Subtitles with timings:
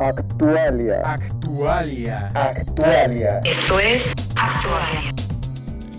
[0.00, 1.02] Actualia.
[1.04, 2.28] Actualia.
[2.34, 3.40] Actualia.
[3.44, 5.12] Esto es Actualia.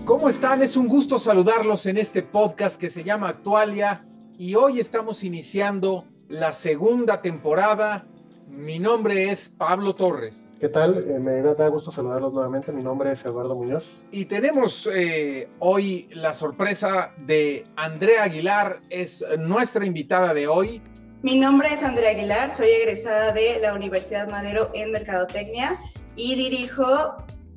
[0.04, 0.60] ¿Cómo están?
[0.60, 4.04] Es un gusto saludarlos en este podcast que se llama Actualia
[4.36, 8.04] y hoy estamos iniciando la segunda temporada.
[8.48, 10.50] Mi nombre es Pablo Torres.
[10.58, 10.98] ¿Qué tal?
[11.08, 12.72] Eh, me da gusto saludarlos nuevamente.
[12.72, 13.84] Mi nombre es Eduardo Muñoz.
[14.10, 20.82] Y tenemos eh, hoy la sorpresa de Andrea Aguilar, es nuestra invitada de hoy.
[21.22, 25.78] Mi nombre es Andrea Aguilar, soy egresada de la Universidad Madero en Mercadotecnia
[26.16, 26.84] y dirijo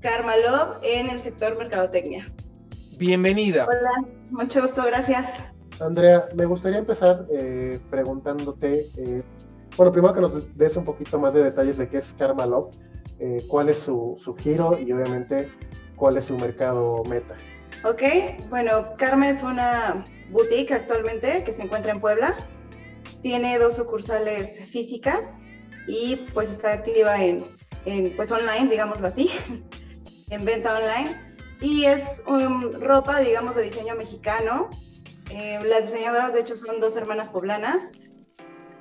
[0.02, 2.32] Karma Love en el sector Mercadotecnia.
[3.00, 3.66] Bienvenida.
[3.66, 5.48] Hola, mucho gusto, gracias.
[5.80, 9.24] Andrea, me gustaría empezar eh, preguntándote, eh,
[9.76, 12.70] bueno, primero que nos des un poquito más de detalles de qué es Karma Love,
[13.18, 15.50] eh, cuál es su, su giro y obviamente
[15.96, 17.36] cuál es su mercado meta.
[17.84, 18.04] Ok,
[18.52, 22.36] bueno, Karma es una boutique actualmente que se encuentra en Puebla.
[23.22, 25.30] Tiene dos sucursales físicas
[25.88, 27.46] y pues está activa en,
[27.86, 29.32] en pues online, digámoslo así,
[30.30, 31.26] en venta online.
[31.62, 34.70] Y es um, ropa, digamos, de diseño mexicano.
[35.32, 37.84] Eh, las diseñadoras, de hecho, son dos hermanas poblanas.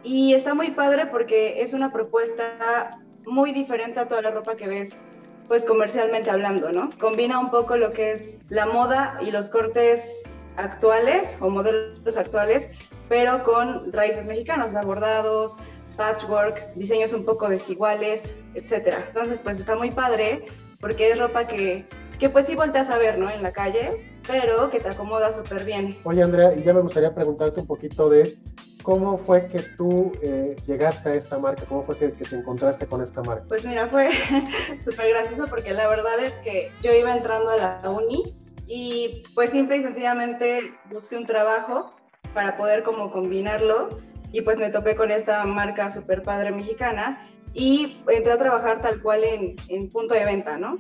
[0.02, 4.68] Y está muy padre porque es una propuesta muy diferente a toda la ropa que
[4.68, 6.90] ves, pues comercialmente hablando, ¿no?
[6.98, 10.24] Combina un poco lo que es la moda y los cortes
[10.56, 12.68] actuales o modelos actuales,
[13.08, 15.56] pero con raíces mexicanas, abordados,
[15.96, 19.04] patchwork, diseños un poco desiguales, etcétera.
[19.08, 20.46] Entonces, pues está muy padre
[20.80, 21.86] porque es ropa que,
[22.18, 23.30] que pues sí volteas a ver, ¿no?
[23.30, 25.96] En la calle, pero que te acomoda súper bien.
[26.04, 28.36] Oye, Andrea, y ya me gustaría preguntarte un poquito de
[28.82, 32.86] cómo fue que tú eh, llegaste a esta marca, cómo fue que, que, te encontraste
[32.86, 33.44] con esta marca.
[33.48, 34.10] Pues mira, fue
[34.84, 38.34] súper gracioso porque la verdad es que yo iba entrando a la uni
[38.66, 41.94] y pues simple y sencillamente busqué un trabajo
[42.32, 43.88] para poder como combinarlo
[44.32, 49.00] y pues me topé con esta marca super padre mexicana y entré a trabajar tal
[49.00, 50.78] cual en, en punto de venta, ¿no?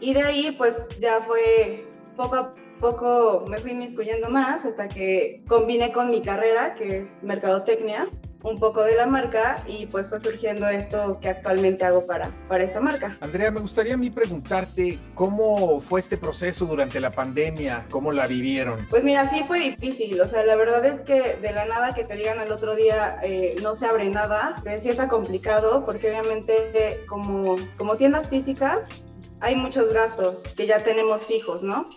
[0.00, 1.86] Y de ahí pues ya fue
[2.16, 7.22] poco a poco me fui miscuyendo más hasta que combiné con mi carrera, que es
[7.22, 8.08] mercadotecnia,
[8.42, 12.64] un poco de la marca y pues fue surgiendo esto que actualmente hago para, para
[12.64, 13.16] esta marca.
[13.20, 18.26] Andrea, me gustaría a mí preguntarte cómo fue este proceso durante la pandemia, cómo la
[18.26, 18.86] vivieron.
[18.88, 22.04] Pues mira, sí fue difícil, o sea, la verdad es que de la nada que
[22.04, 27.04] te digan al otro día eh, no se abre nada, sí está complicado porque obviamente
[27.08, 28.86] como, como tiendas físicas
[29.40, 31.88] hay muchos gastos que ya tenemos fijos, ¿no?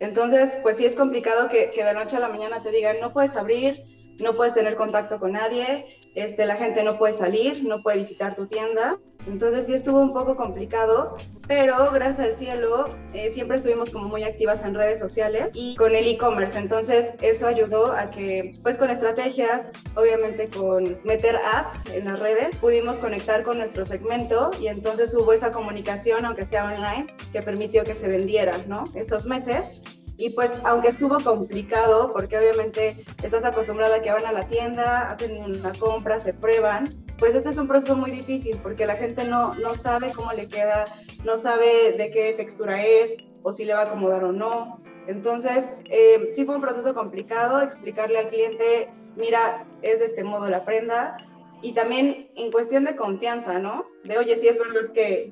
[0.00, 3.12] Entonces, pues sí es complicado que, que, de noche a la mañana te digan, no
[3.12, 3.84] puedes abrir,
[4.18, 8.34] no puedes tener contacto con nadie, este, la gente no puede salir, no puede visitar
[8.34, 8.98] tu tienda.
[9.26, 14.24] Entonces sí estuvo un poco complicado, pero gracias al cielo eh, siempre estuvimos como muy
[14.24, 16.58] activas en redes sociales y con el e-commerce.
[16.58, 22.56] Entonces eso ayudó a que, pues con estrategias, obviamente con meter ads en las redes,
[22.56, 27.84] pudimos conectar con nuestro segmento y entonces hubo esa comunicación, aunque sea online, que permitió
[27.84, 28.84] que se vendiera, ¿no?
[28.96, 29.82] Esos meses.
[30.22, 35.10] Y pues, aunque estuvo complicado, porque obviamente estás acostumbrada a que van a la tienda,
[35.10, 36.88] hacen una compra, se prueban,
[37.18, 40.46] pues este es un proceso muy difícil porque la gente no, no sabe cómo le
[40.46, 40.84] queda,
[41.24, 44.80] no sabe de qué textura es o si le va a acomodar o no.
[45.08, 50.48] Entonces, eh, sí fue un proceso complicado explicarle al cliente, mira, es de este modo
[50.48, 51.16] la prenda.
[51.62, 53.86] Y también en cuestión de confianza, ¿no?
[54.04, 55.30] De, oye, sí es verdad que,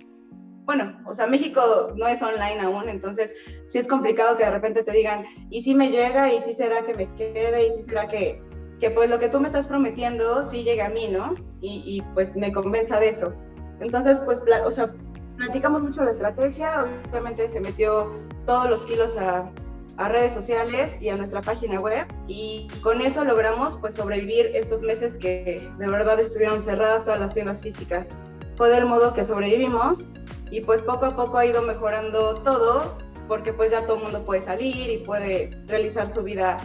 [0.65, 3.34] bueno, o sea, México no es online aún, entonces
[3.69, 6.82] sí es complicado que de repente te digan, y si me llega, y si será
[6.82, 8.43] que me quede, y si será que,
[8.78, 11.34] que pues lo que tú me estás prometiendo sí llega a mí, ¿no?
[11.60, 13.32] Y, y pues me convenza de eso.
[13.81, 14.94] Entonces, pues, o sea,
[15.37, 18.12] platicamos mucho la estrategia, obviamente se metió
[18.44, 19.50] todos los kilos a,
[19.97, 24.82] a redes sociales y a nuestra página web y con eso logramos pues sobrevivir estos
[24.82, 28.20] meses que de verdad estuvieron cerradas todas las tiendas físicas.
[28.60, 30.04] Fue del modo que sobrevivimos
[30.50, 32.94] y pues poco a poco ha ido mejorando todo
[33.26, 36.59] porque pues ya todo el mundo puede salir y puede realizar su vida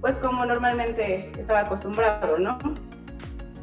[0.00, 2.58] pues como normalmente estaba acostumbrado, ¿no?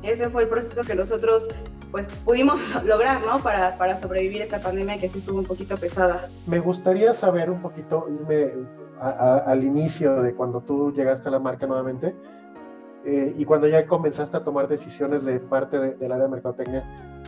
[0.03, 1.47] Ese fue el proceso que nosotros
[1.89, 3.39] pues pudimos lograr, ¿no?
[3.39, 6.27] Para, para sobrevivir esta pandemia que sí estuvo un poquito pesada.
[6.47, 8.55] Me gustaría saber un poquito, irme
[8.99, 12.13] al inicio de cuando tú llegaste a la marca nuevamente
[13.05, 16.83] eh, y cuando ya comenzaste a tomar decisiones de parte de, del área de mercadotecnia,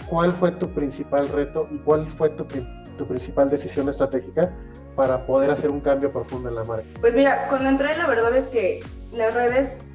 [0.09, 4.51] ¿cuál fue tu principal reto y cuál fue tu, tu principal decisión estratégica
[4.95, 6.87] para poder hacer un cambio profundo en la marca?
[6.99, 8.83] Pues mira, cuando entré la verdad es que
[9.13, 9.91] las redes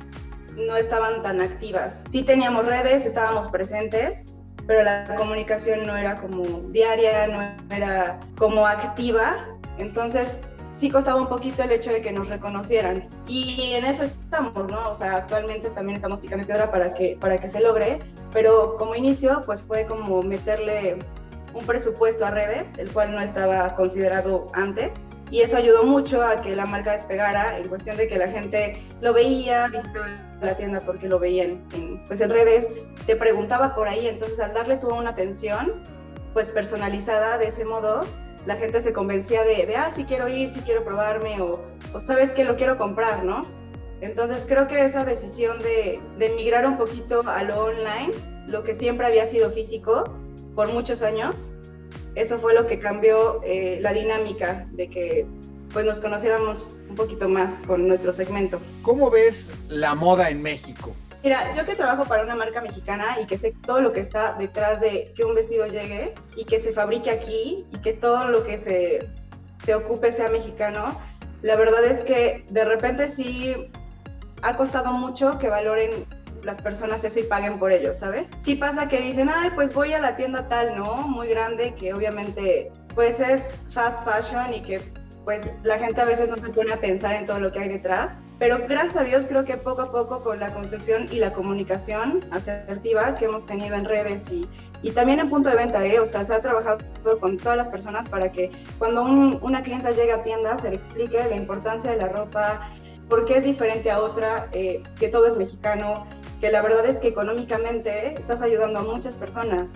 [0.56, 2.05] no estaban tan activas.
[2.11, 4.25] Sí teníamos redes, estábamos presentes,
[4.67, 9.37] pero la comunicación no era como diaria, no era como activa.
[9.78, 10.40] Entonces
[10.78, 13.08] sí costaba un poquito el hecho de que nos reconocieran.
[13.26, 14.90] Y en eso estamos, ¿no?
[14.90, 17.99] O sea, actualmente también estamos picando piedra para que, para que se logre,
[18.32, 20.99] pero como inicio, pues fue como meterle
[21.55, 24.93] un presupuesto a redes, el cual no estaba considerado antes.
[25.31, 28.81] Y eso ayudó mucho a que la marca despegara en cuestión de que la gente
[29.00, 32.69] lo veía, visitaba la tienda porque lo veían en, pues en redes,
[33.06, 35.82] te preguntaba por ahí, entonces al darle toda una atención
[36.32, 38.02] pues personalizada de ese modo,
[38.46, 41.98] la gente se convencía de, de ah, sí quiero ir, sí quiero probarme, o, o
[41.98, 43.43] sabes que lo quiero comprar, ¿no?
[44.00, 48.12] Entonces creo que esa decisión de, de migrar un poquito a lo online,
[48.46, 50.04] lo que siempre había sido físico
[50.54, 51.50] por muchos años,
[52.14, 55.26] eso fue lo que cambió eh, la dinámica de que
[55.72, 58.58] pues nos conociéramos un poquito más con nuestro segmento.
[58.82, 60.94] ¿Cómo ves la moda en México?
[61.26, 64.34] Mira, yo que trabajo para una marca mexicana y que sé todo lo que está
[64.34, 68.44] detrás de que un vestido llegue y que se fabrique aquí y que todo lo
[68.44, 69.11] que se,
[69.64, 70.96] se ocupe sea mexicano,
[71.43, 73.73] la verdad es que de repente sí
[74.43, 76.06] ha costado mucho que valoren
[76.44, 78.31] las personas eso y paguen por ello, ¿sabes?
[78.40, 81.08] Sí pasa que dicen, ay, pues voy a la tienda tal, ¿no?
[81.08, 83.43] Muy grande, que obviamente pues es
[83.75, 84.81] fast fashion y que
[85.26, 87.69] pues la gente a veces no se pone a pensar en todo lo que hay
[87.69, 88.25] detrás.
[88.38, 92.20] Pero gracias a Dios creo que poco a poco con la construcción y la comunicación
[92.31, 94.49] asertiva que hemos tenido en redes y,
[94.82, 95.99] y también en punto de venta, ¿eh?
[95.99, 96.78] o sea, se ha trabajado
[97.19, 100.76] con todas las personas para que cuando un, una clienta llegue a tienda se le
[100.76, 102.70] explique la importancia de la ropa,
[103.08, 106.06] por qué es diferente a otra, eh, que todo es mexicano,
[106.40, 109.73] que la verdad es que económicamente estás ayudando a muchas personas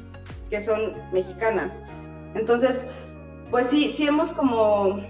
[0.48, 1.74] que son mexicanas.
[2.36, 2.86] Entonces,
[3.50, 5.00] pues sí, sí hemos como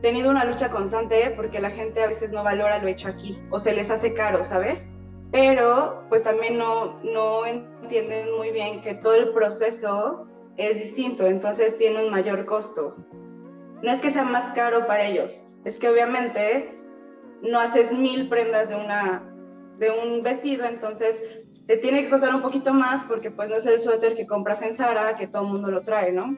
[0.00, 3.58] tenido una lucha constante porque la gente a veces no valora lo hecho aquí o
[3.58, 4.96] se les hace caro, ¿sabes?
[5.30, 10.26] Pero pues también no, no entienden muy bien que todo el proceso
[10.56, 12.96] es distinto, entonces tiene un mayor costo.
[13.82, 16.76] No es que sea más caro para ellos, es que obviamente
[17.42, 19.26] no haces mil prendas de una
[19.78, 21.22] de un vestido, entonces
[21.66, 24.60] te tiene que costar un poquito más porque pues no es el suéter que compras
[24.60, 26.36] en Zara, que todo el mundo lo trae, ¿no?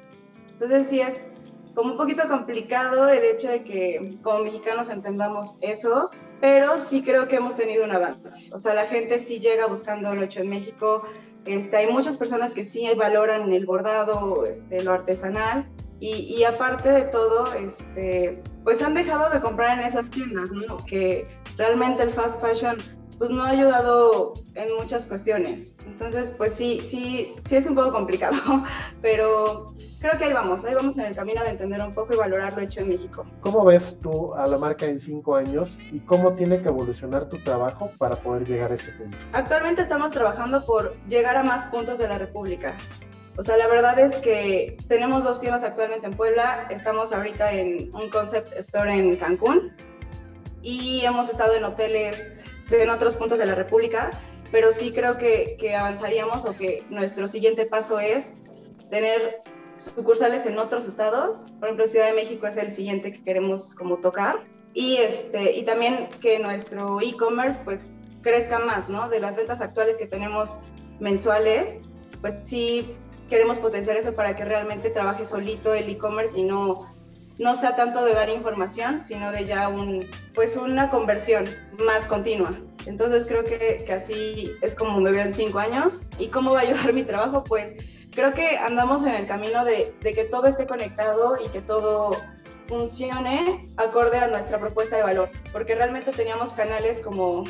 [0.53, 1.32] Entonces sí es
[1.75, 6.11] como un poquito complicado el hecho de que como mexicanos entendamos eso,
[6.41, 8.49] pero sí creo que hemos tenido un avance.
[8.53, 11.05] O sea, la gente sí llega buscando lo hecho en México.
[11.45, 15.69] Este, hay muchas personas que sí valoran el bordado, este, lo artesanal.
[16.01, 20.79] Y, y, aparte de todo, este, pues han dejado de comprar en esas tiendas, ¿no?
[20.79, 22.77] Que realmente el fast fashion
[23.19, 25.77] pues no ha ayudado en muchas cuestiones.
[25.87, 28.37] Entonces, pues sí, sí, sí es un poco complicado,
[29.03, 32.17] pero creo que ahí vamos, ahí vamos en el camino de entender un poco y
[32.17, 33.25] valorar lo hecho en México.
[33.41, 37.39] ¿Cómo ves tú a la marca en cinco años y cómo tiene que evolucionar tu
[37.39, 39.17] trabajo para poder llegar a ese punto?
[39.33, 42.75] Actualmente estamos trabajando por llegar a más puntos de la República.
[43.39, 47.95] O sea, la verdad es que tenemos dos tiendas actualmente en Puebla, estamos ahorita en
[47.95, 49.73] un concept store en Cancún
[50.61, 54.11] y hemos estado en hoteles en otros puntos de la República,
[54.51, 58.33] pero sí creo que, que avanzaríamos o que nuestro siguiente paso es
[58.91, 59.43] tener
[59.77, 61.39] sucursales en otros estados.
[61.59, 64.45] Por ejemplo, Ciudad de México es el siguiente que queremos como tocar.
[64.75, 67.81] Y, este, y también que nuestro e-commerce pues
[68.23, 69.09] crezca más, ¿no?
[69.09, 70.61] De las ventas actuales que tenemos
[71.01, 71.81] mensuales,
[72.21, 72.95] pues sí
[73.29, 76.92] queremos potenciar eso para que realmente trabaje solito el e-commerce y no
[77.43, 81.45] no sea tanto de dar información, sino de ya un, pues una conversión
[81.85, 82.55] más continua.
[82.87, 86.07] Entonces creo que, que así es como me veo en cinco años.
[86.19, 87.43] ¿Y cómo va a ayudar mi trabajo?
[87.45, 91.61] Pues creo que andamos en el camino de, de que todo esté conectado y que
[91.61, 92.17] todo
[92.67, 97.45] funcione acorde a nuestra propuesta de valor, porque realmente teníamos canales como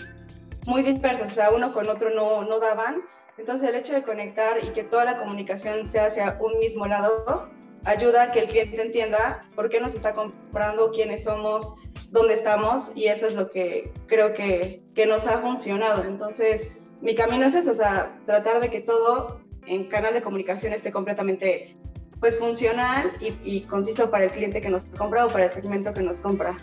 [0.67, 3.03] muy dispersos, o sea, uno con otro no, no daban.
[3.39, 7.49] Entonces el hecho de conectar y que toda la comunicación sea hacia un mismo lado,
[7.85, 11.75] ayuda a que el cliente entienda por qué nos está comprando, quiénes somos,
[12.11, 16.05] dónde estamos y eso es lo que creo que, que nos ha funcionado.
[16.05, 20.91] Entonces, mi camino es eso, sea, tratar de que todo en canal de comunicación esté
[20.93, 21.77] completamente
[22.21, 25.93] pues funcional y, y conciso para el cliente que nos compra o para el segmento
[25.93, 26.57] que nos compra.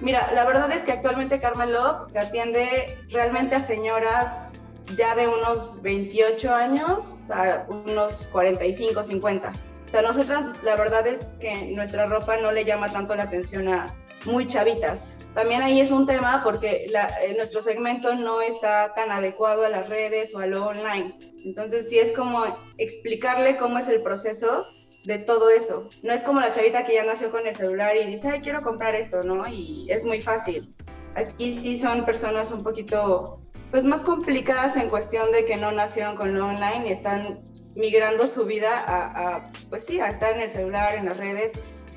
[0.00, 4.50] Mira, la verdad es que actualmente Carmen Love atiende realmente a señoras
[4.96, 9.52] ya de unos 28 años a unos 45, 50
[9.94, 13.94] sea, nosotras la verdad es que nuestra ropa no le llama tanto la atención a
[14.24, 15.16] muy chavitas.
[15.34, 19.88] También ahí es un tema porque eh, nuestro segmento no está tan adecuado a las
[19.88, 21.16] redes o a lo online.
[21.44, 22.44] Entonces sí es como
[22.78, 24.66] explicarle cómo es el proceso
[25.04, 25.88] de todo eso.
[26.02, 28.62] No es como la chavita que ya nació con el celular y dice, ay, quiero
[28.62, 29.46] comprar esto, ¿no?
[29.46, 30.74] Y es muy fácil.
[31.14, 36.16] Aquí sí son personas un poquito, pues más complicadas en cuestión de que no nacieron
[36.16, 40.50] con lo online y están migrando su vida a, pues sí, a estar en el
[40.50, 41.52] celular, en las redes,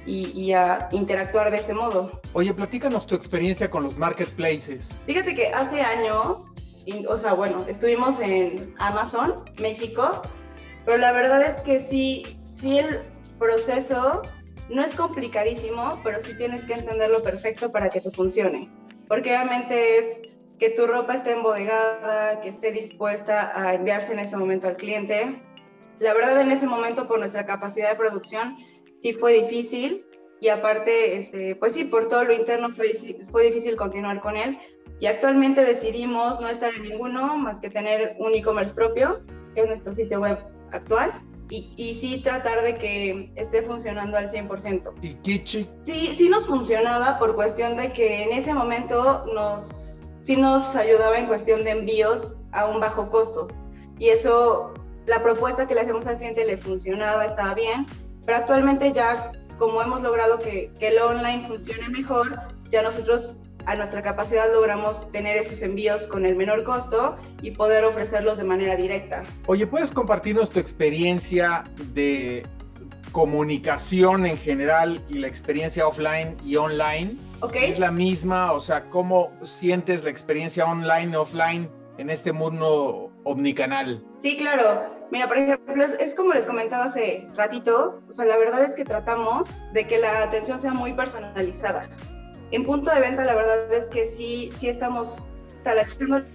[0.05, 2.21] y, y a interactuar de ese modo.
[2.33, 4.89] Oye, platícanos tu experiencia con los marketplaces.
[5.05, 6.45] Fíjate que hace años,
[6.85, 10.21] y- o sea, bueno, estuvimos en Amazon, México,
[10.85, 13.01] pero la verdad es que sí, sí el
[13.37, 14.21] proceso
[14.69, 18.69] no es complicadísimo, pero sí tienes que entenderlo perfecto para que te funcione.
[19.09, 20.21] Porque obviamente es
[20.59, 25.41] que tu ropa esté embodegada, que esté dispuesta a enviarse en ese momento al cliente.
[25.99, 28.57] La verdad en ese momento por nuestra capacidad de producción
[28.99, 30.05] sí fue difícil
[30.39, 32.91] y aparte, este, pues sí, por todo lo interno fue,
[33.31, 34.57] fue difícil continuar con él.
[34.99, 39.21] Y actualmente decidimos no estar en ninguno más que tener un e-commerce propio,
[39.53, 40.37] que es nuestro sitio web
[40.71, 41.11] actual,
[41.49, 44.93] y, y sí tratar de que esté funcionando al 100%.
[45.01, 50.35] Y Kichi, Sí, sí nos funcionaba por cuestión de que en ese momento nos, sí
[50.35, 53.47] nos ayudaba en cuestión de envíos a un bajo costo.
[53.99, 54.73] Y eso,
[55.07, 57.85] la propuesta que le hacemos al cliente le funcionaba, estaba bien,
[58.25, 63.75] pero actualmente ya como hemos logrado que, que el online funcione mejor, ya nosotros a
[63.75, 68.75] nuestra capacidad logramos tener esos envíos con el menor costo y poder ofrecerlos de manera
[68.75, 69.23] directa.
[69.47, 72.43] oye, ¿puedes compartirnos tu experiencia de
[73.11, 77.17] comunicación en general y la experiencia offline y online?
[77.41, 77.53] ¿Ok?
[77.53, 78.53] Si ¿Es la misma?
[78.53, 84.03] O sea, ¿cómo sientes la experiencia online y offline en este mundo omnicanal?
[84.21, 84.96] Sí, claro.
[85.11, 88.83] Mira, por ejemplo, es, como les comentaba hace ratito, o sea, la verdad es que
[88.83, 91.89] tratamos de que la atención sea muy personalizada.
[92.51, 95.27] En punto de venta, la verdad es que sí, sí estamos
[95.63, 96.25] talachándole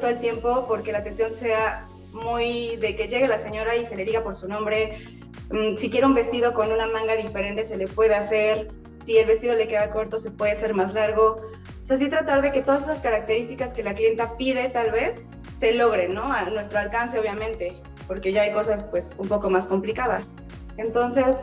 [0.00, 3.96] todo el tiempo porque la atención sea muy de que llegue la señora y se
[3.96, 5.04] le diga por su nombre.
[5.50, 8.68] Mm, Si quiere un vestido con una manga diferente, se le puede hacer.
[9.04, 11.36] Si el vestido le queda corto, se puede hacer más largo.
[11.82, 15.26] O sea, sí tratar de que todas esas características que la clienta pide, tal vez,
[15.58, 16.32] se logren, ¿no?
[16.32, 17.80] A nuestro alcance, obviamente,
[18.12, 20.34] porque ya hay cosas, pues, un poco más complicadas.
[20.76, 21.34] Entonces,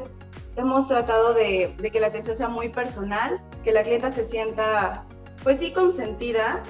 [0.55, 5.03] hemos tratado de, que la atención sea muy personal, que la clienta se sienta,
[5.43, 6.61] pues sí, consentida.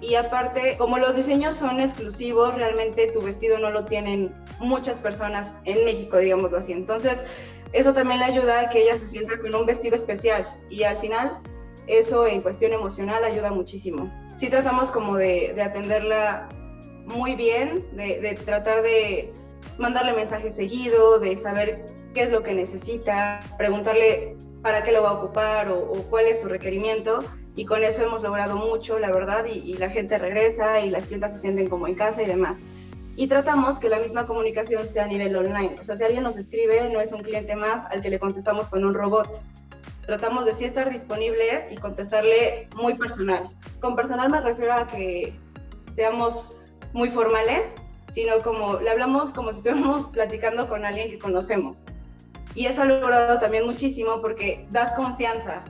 [0.00, 5.52] Y aparte, como los diseños son exclusivos, realmente tu vestido no lo tienen muchas personas
[5.64, 6.72] en México, digámoslo así.
[6.72, 7.24] Entonces,
[7.72, 10.48] eso también le ayuda a que ella se sienta con un vestido especial.
[10.68, 11.38] Y al final,
[11.86, 14.12] eso en cuestión emocional ayuda muchísimo.
[14.38, 16.48] Sí tratamos como de atenderla
[17.06, 19.32] muy bien, de, tratar de
[19.78, 25.10] mandarle mensajes seguido, de saber qué es lo que necesita, preguntarle para qué lo va
[25.10, 27.20] a ocupar o, o cuál es su requerimiento.
[27.54, 31.06] Y con eso hemos logrado mucho, la verdad, y, y la gente regresa y las
[31.06, 32.58] clientas se sienten como en casa y demás.
[33.16, 35.74] Y tratamos que la misma comunicación sea a nivel online.
[35.80, 38.68] O sea, si alguien nos escribe, no es un cliente más al que le contestamos
[38.68, 39.40] con un robot.
[40.04, 43.48] Tratamos de sí estar disponibles y contestarle muy personal.
[43.80, 45.34] Con personal me refiero a que
[45.94, 46.65] seamos
[46.96, 47.74] muy formales,
[48.10, 51.84] sino como le hablamos como si estuviéramos platicando con alguien que conocemos.
[52.54, 55.62] Y eso ha logrado también muchísimo porque das confianza.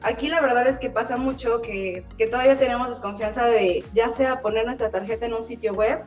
[0.00, 4.40] Aquí la verdad es que pasa mucho que, que todavía tenemos desconfianza de ya sea
[4.40, 6.02] poner nuestra tarjeta en un sitio web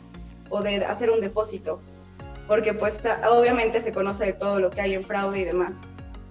[0.50, 1.79] o de hacer un depósito,
[2.48, 3.00] porque pues
[3.31, 5.77] obviamente se conoce de todo lo que hay en fraude y demás.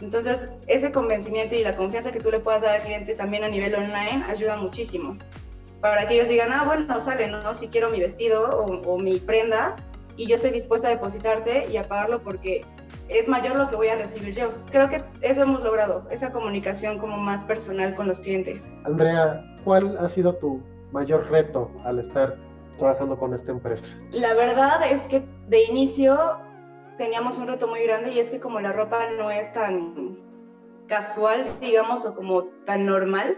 [0.02, 3.48] Entonces, ese convencimiento y la confianza que tú le puedas dar al cliente también a
[3.48, 5.16] nivel online ayuda muchísimo.
[5.84, 7.52] Para que ellos digan, ah, bueno, sale, ¿no?
[7.52, 9.76] Si quiero mi vestido o, o mi prenda
[10.16, 12.62] y yo estoy dispuesta a depositarte y a pagarlo porque
[13.10, 14.48] es mayor lo que voy a recibir yo.
[14.70, 18.66] Creo que eso hemos logrado, esa comunicación como más personal con los clientes.
[18.84, 22.38] Andrea, ¿cuál ha sido tu mayor reto al estar
[22.78, 23.98] trabajando con esta empresa?
[24.10, 26.18] La verdad es que de inicio
[26.96, 30.18] teníamos un reto muy grande y es que como la ropa no es tan
[30.88, 33.36] casual, digamos, o como tan normal,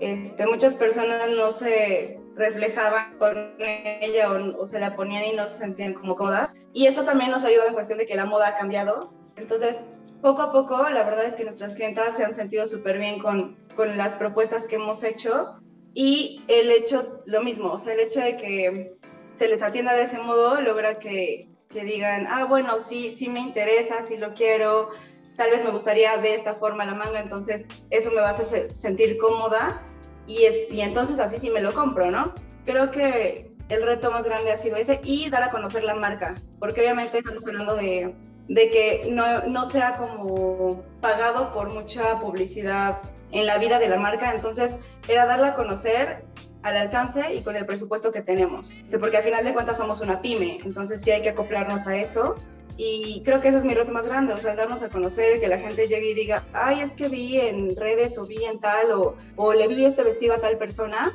[0.00, 5.58] este, muchas personas no se reflejaban con ella o, se la ponían y no se
[5.58, 6.54] sentían cómodas.
[6.72, 9.12] Y eso también nos ayuda en cuestión de que la moda ha cambiado.
[9.36, 9.76] Entonces,
[10.22, 13.58] poco a poco, la verdad es que nuestras clientas se han sentido súper bien con,
[13.76, 15.60] con las propuestas que hemos hecho
[15.92, 18.96] y el hecho, lo mismo, o sea, el hecho de que
[19.36, 23.40] se les atienda de ese modo logra que, que digan, ah, bueno, sí, sí me
[23.40, 24.90] interesa, sí lo quiero,
[25.36, 28.70] tal vez me gustaría de esta forma la manga, entonces eso me va a hacer
[28.72, 29.84] sentir cómoda
[30.30, 32.32] y, es, y entonces así sí me lo compro, ¿no?
[32.64, 36.36] Creo que el reto más grande ha sido ese y dar a conocer la marca,
[36.60, 38.14] porque obviamente estamos hablando de,
[38.48, 42.98] de que no, no sea como pagado por mucha publicidad
[43.32, 44.76] en la vida de la marca, entonces
[45.08, 46.24] era darla a conocer
[46.62, 48.84] al alcance y con el presupuesto que tenemos.
[49.00, 52.36] Porque al final de cuentas somos una pyme, entonces sí hay que acoplarnos a eso.
[52.82, 55.48] Y creo que ese es mi reto más grande, o sea, darnos a conocer, que
[55.48, 58.92] la gente llegue y diga, ay, es que vi en redes o vi en tal,
[58.92, 61.12] o, o le vi este vestido a tal persona,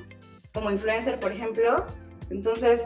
[0.54, 1.84] como influencer, por ejemplo.
[2.30, 2.84] Entonces,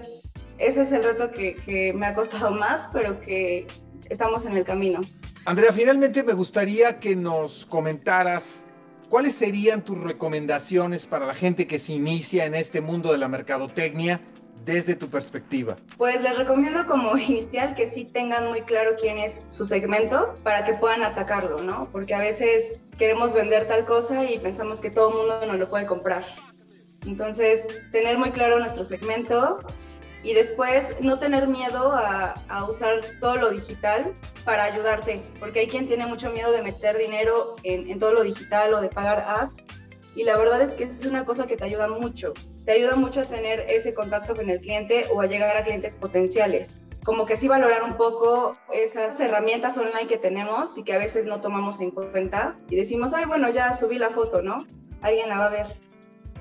[0.60, 3.68] ese es el reto que, que me ha costado más, pero que
[4.10, 5.02] estamos en el camino.
[5.44, 8.66] Andrea, finalmente me gustaría que nos comentaras
[9.10, 13.28] cuáles serían tus recomendaciones para la gente que se inicia en este mundo de la
[13.28, 14.22] mercadotecnia
[14.74, 15.76] desde tu perspectiva?
[15.98, 20.64] Pues les recomiendo como inicial que sí tengan muy claro quién es su segmento para
[20.64, 21.90] que puedan atacarlo, ¿no?
[21.92, 25.70] Porque a veces queremos vender tal cosa y pensamos que todo el mundo no lo
[25.70, 26.24] puede comprar.
[27.06, 29.60] Entonces, tener muy claro nuestro segmento
[30.22, 35.68] y después no tener miedo a, a, usar todo lo digital para ayudarte, porque hay
[35.68, 39.24] quien tiene mucho miedo de meter dinero en, en todo lo digital o de pagar
[39.26, 39.54] ads
[40.16, 42.34] y la verdad es que es una cosa que te ayuda mucho.
[42.70, 45.96] Te ayuda mucho a tener ese contacto con el cliente o a llegar a clientes
[45.96, 46.86] potenciales.
[47.04, 51.26] Como que sí valorar un poco esas herramientas online que tenemos y que a veces
[51.26, 54.60] no tomamos en cuenta y decimos, ay, bueno, ya subí la foto, ¿no?
[55.02, 55.78] Alguien la va a ver.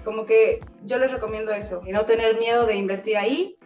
[0.05, 3.57] Como que yo les recomiendo eso y no tener miedo de invertir ahí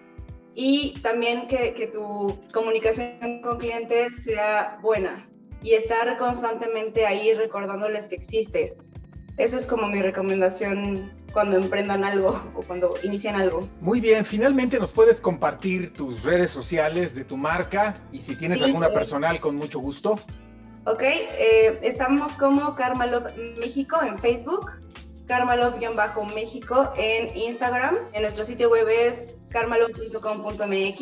[0.54, 5.28] y también que, que tu comunicación con clientes sea buena
[5.62, 8.92] y estar constantemente ahí recordándoles que existes
[9.38, 13.69] eso es como mi recomendación cuando emprendan algo o cuando inician algo.
[13.81, 18.59] Muy bien, finalmente nos puedes compartir tus redes sociales de tu marca y si tienes
[18.59, 20.19] sí, alguna personal con mucho gusto.
[20.85, 23.27] Ok, eh, estamos como Karmalov
[23.59, 24.73] México en Facebook,
[25.27, 31.01] Karmalov-México en Instagram, en nuestro sitio web es karmalov.com.mx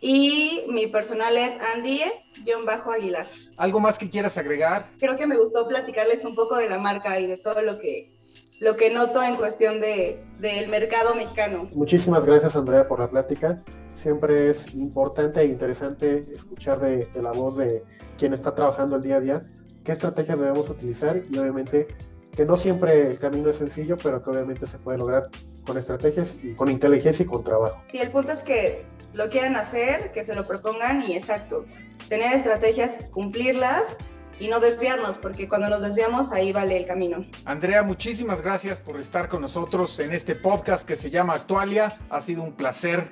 [0.00, 3.26] y mi personal es Andy-Aguilar.
[3.56, 4.86] ¿Algo más que quieras agregar?
[4.98, 8.18] Creo que me gustó platicarles un poco de la marca y de todo lo que,
[8.60, 11.68] lo que noto en cuestión de, del mercado mexicano.
[11.72, 13.62] Muchísimas gracias, Andrea, por la plática.
[13.94, 17.82] Siempre es importante e interesante escuchar de, de la voz de
[18.18, 19.46] quien está trabajando el día a día
[19.84, 21.88] qué estrategias debemos utilizar y obviamente
[22.36, 25.28] que no siempre el camino es sencillo, pero que obviamente se puede lograr
[25.66, 27.82] con estrategias y con inteligencia y con trabajo.
[27.88, 31.64] Sí, el punto es que lo quieran hacer, que se lo propongan y exacto,
[32.08, 33.96] tener estrategias, cumplirlas
[34.40, 37.24] y no desviarnos, porque cuando nos desviamos ahí vale el camino.
[37.44, 41.92] Andrea, muchísimas gracias por estar con nosotros en este podcast que se llama Actualia.
[42.08, 43.08] Ha sido un placer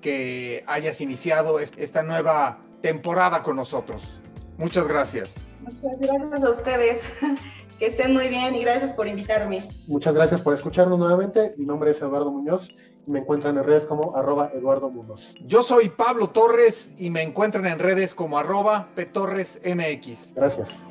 [0.00, 4.20] que hayas iniciado esta nueva temporada con nosotros.
[4.56, 5.36] Muchas gracias.
[5.60, 7.14] Muchas gracias a ustedes.
[7.78, 9.66] Que estén muy bien y gracias por invitarme.
[9.86, 11.54] Muchas gracias por escucharnos nuevamente.
[11.56, 12.68] Mi nombre es Eduardo Muñoz
[13.06, 15.34] me encuentran en redes como arroba Eduardo Muñoz.
[15.46, 20.34] Yo soy Pablo Torres y me encuentran en redes como arroba PTorresMX.
[20.34, 20.82] Gracias.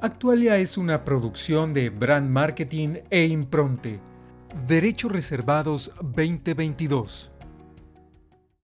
[0.00, 4.00] Actualia es una producción de Brand Marketing e Impronte.
[4.66, 7.31] Derechos Reservados 2022.